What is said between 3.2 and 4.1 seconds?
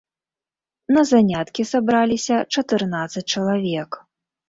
чалавек.